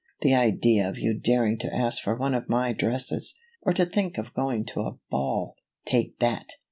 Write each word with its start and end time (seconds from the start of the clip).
The 0.21 0.33
idea 0.33 0.89
of 0.89 0.97
you 0.97 1.13
daring 1.13 1.59
to 1.59 1.71
ask 1.71 2.01
for 2.01 2.15
one 2.15 2.33
of 2.33 2.49
my 2.49 2.73
dresses, 2.73 3.37
or 3.61 3.71
to 3.73 3.85
think 3.85 4.17
of 4.17 4.33
going 4.33 4.65
to 4.65 4.79
a 4.81 4.97
ball! 5.11 5.55
Take 5.85 6.17
that! 6.17 6.53